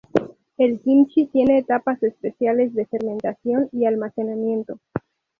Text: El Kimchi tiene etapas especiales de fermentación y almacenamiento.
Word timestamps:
El 0.57 0.79
Kimchi 0.81 1.27
tiene 1.27 1.59
etapas 1.59 2.01
especiales 2.01 2.73
de 2.73 2.87
fermentación 2.87 3.69
y 3.71 3.85
almacenamiento. 3.85 4.79